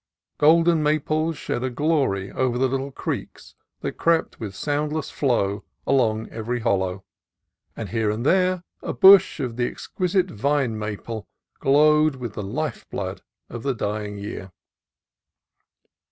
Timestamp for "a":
1.63-1.69, 8.81-8.93